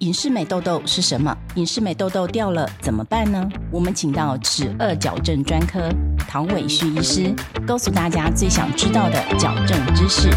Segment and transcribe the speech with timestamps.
[0.00, 1.36] 隐适美痘痘是什么？
[1.56, 3.46] 隐适美痘痘掉了怎么办呢？
[3.70, 7.34] 我们请到齿颚矫正专科唐伟旭医师，
[7.66, 10.30] 告诉大家最想知道的矫正知识。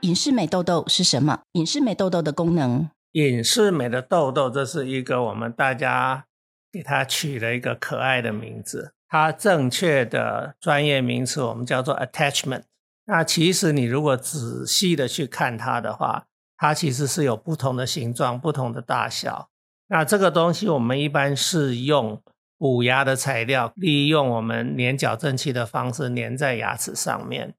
[0.00, 1.40] 隐适美痘痘是什么？
[1.52, 2.88] 隐适美痘痘的功能？
[3.12, 6.24] 隐适美的痘痘，这是一个我们大家
[6.72, 8.94] 给它取了一个可爱的名字。
[9.10, 12.62] 它正确的专业名词我们叫做 attachment。
[13.06, 19.50] 那其实你如果仔细的去看它的话，它其实是有不同的形状、不同的大小。
[19.88, 22.22] 那这个东西我们一般是用
[22.56, 27.56] 补牙的材料，利用我们粘矫正器的方式粘在牙齿上面。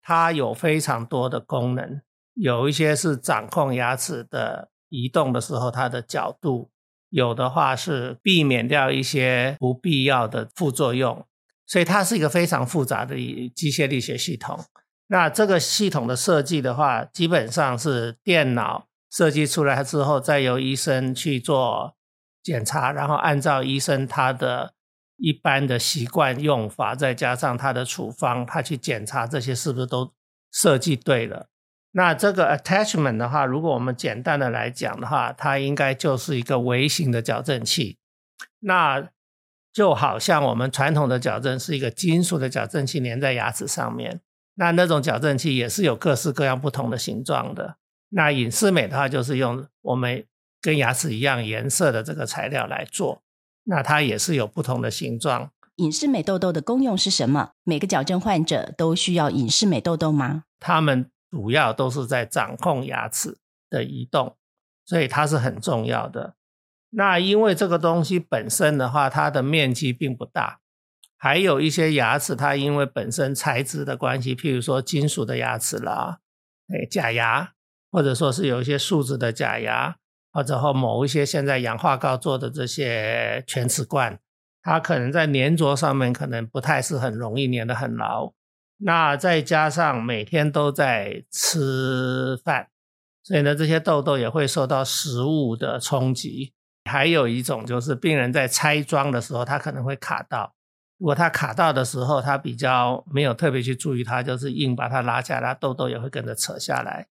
[0.00, 2.00] 它有非常多的功能，
[2.34, 6.70] 有一些是掌控牙齿的移动的时候它的角度。
[7.14, 11.24] 有的话是避免掉一些不必要的副作用，
[11.64, 13.14] 所以它是一个非常复杂的
[13.54, 14.58] 机械力学系统。
[15.06, 21.94] 那这个系统的设计的话，基本上是电脑设计出来之后，再由医生去做
[22.42, 24.74] 检查，然后按照医生他的
[25.16, 30.12] 一般的习惯用法，再加上他的处方，他去检查这些是不是都
[30.50, 31.46] 设计对了。
[31.96, 37.98] 那这个 attachment 的话，如果我们简单的来讲的话，它应该就是一个微型的矫正器。
[38.58, 39.10] 那
[39.72, 44.20] 就好像我们传统的矫正是一个金属的矫正器粘在牙齿上面，
[44.56, 47.76] 那那种矫正器也是有各式各样不同的形状的。
[48.08, 50.24] 那隐适美的话，就是用我们
[50.60, 53.22] 跟牙齿一样颜色的这个材料来做，
[53.66, 55.52] 那它也是有不同的形状。
[55.76, 57.52] 隐适美痘痘的功用是什么？
[57.62, 60.42] 每个矫正患者都需要隐适美痘痘吗？
[60.58, 61.08] 他们。
[61.34, 64.36] 主要都是在掌控牙齿的移动，
[64.84, 66.36] 所以它是很重要的。
[66.90, 70.60] 那因为这个东西本身的话，它的面积并不大，
[71.16, 76.20] 还有一些牙齿，它因为本身材质的关系，譬如说金属的牙齿啦，
[76.68, 77.54] 哎，假牙，
[77.90, 79.96] 或者说是有一些树脂的假牙，
[80.32, 84.20] 或者和某一些现在氧化膏做的这些全齿冠，
[84.62, 88.32] 它可能在粘着上面可能不太是很容易粘得很牢。
[88.86, 92.68] 那再加上每天都在吃饭，
[93.22, 96.52] 所以呢，这些痘痘也会受到食物的冲击。
[96.84, 100.54] 还有一种就是病人在拆装的时候，他可能会卡到。
[100.98, 107.08] 如果他卡到的时候，他比较没有特别去注意，他就是硬把它拉下来，痘痘也会跟着扯下来。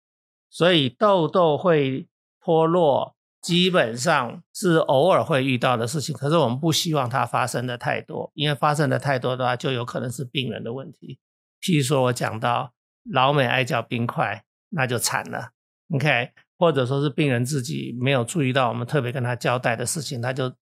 [0.52, 2.08] 所以痘痘会
[2.40, 6.16] 脱落，基本上是偶尔会遇到的事情。
[6.16, 11.18] 可是我们不希望它发生的太多，因为发生的太多的话，就有可能是病人的问题。
[11.64, 12.74] 譬如说，我讲到
[13.10, 15.52] 老美爱嚼冰块，那就惨了。
[15.96, 20.54] OK，或者说是病人自己没有注意到我们特别跟他交代的事情，他就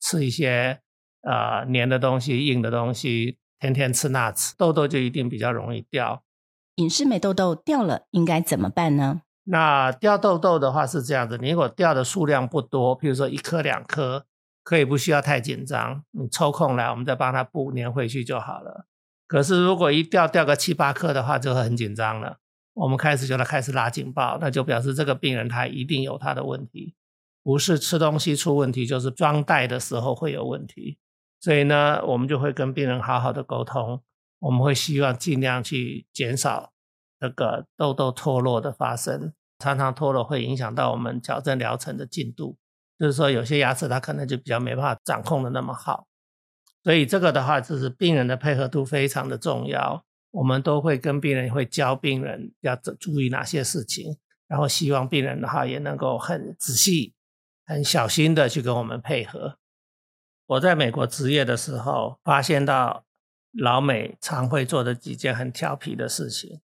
[0.00, 0.80] 吃一些
[1.22, 6.24] 呃黏的东西、硬的东西，天天吃那吃，痘痘就一定比较容易掉。
[6.74, 9.22] 隐适美痘痘掉了应该怎么办呢？
[9.44, 14.26] 那掉痘痘的话是这样子，你如果掉的数量不多，譬如说一颗两颗，
[14.62, 18.86] 可以不需要太紧张，你抽空来，我们再帮他补粘回去就好了。
[19.28, 22.38] 可是，如果一掉掉个七八颗的话，就会很紧张了。
[22.72, 26.94] 我们开始就要开始拉警报，那就表示这个病人他一定有他的问题，
[27.42, 30.98] 不是吃东西出问题，就是装袋的时候会有问题。
[31.40, 34.02] 所以呢，我们就会跟病人好好的沟通，
[34.38, 36.72] 我们会希望尽量去减少
[37.20, 39.34] 这个痘痘脱落的发生。
[39.58, 42.56] 常常脱落会影响到我们矫正疗程的进度，
[42.96, 46.06] 就是说有些牙齿它可能就比较没办法掌控的那么好。
[46.88, 50.06] 所以这个的话，就是病人的配合度非常的重要。
[50.30, 54.16] 我们都会跟病人会教病人要注意哪些事情，
[54.46, 57.12] 然后希望病人的话也能够很仔细、
[57.66, 59.58] 很小心的去跟我们配合。
[60.46, 63.04] 我在美国执业的时候，发现到
[63.52, 66.62] 老美常会做的几件很调皮的事情。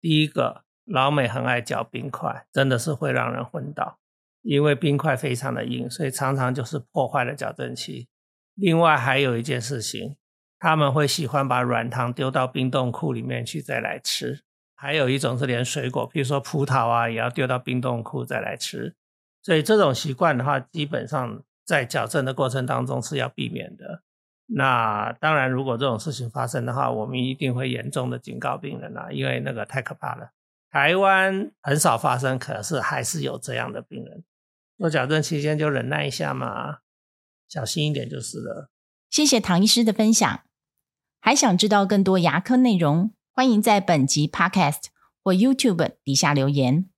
[0.00, 4.00] 第一个，老美很爱嚼冰块，真的是会让人昏倒，
[4.42, 8.08] 因为冰块非常的硬，所以常常就是破坏了矫正器。
[8.54, 10.16] 另外还有一件事情，
[10.58, 14.42] 他们会喜欢把软糖丢到冰冻库里面去再来吃。
[14.76, 18.94] 还有一种是连水果，比如说葡萄啊，也要丢到冰冻库再来吃。
[19.42, 24.02] 所以这种习惯的话，基本上在矫正的过程当中是要避免的。
[24.46, 30.32] 那当然，如果这种事情发生的话，我们一定会严重的警告病人啊，因为那个太可怕了。
[30.70, 34.22] 台湾很少发生，可是还是有这样的病人。
[34.76, 36.80] 做矫正期间就忍耐一下嘛。
[37.48, 38.70] 小心一点就是了。
[39.10, 40.40] 谢谢唐医师的分享。
[41.20, 44.86] 还想知道更多牙科内容，欢迎在本集 Podcast
[45.22, 46.90] 或 YouTube 底下留言。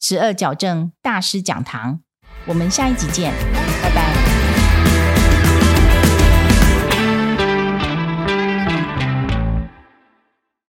[0.00, 2.02] 十二矫正大师讲堂，
[2.46, 3.32] 我们下一集见。
[3.82, 4.17] 拜拜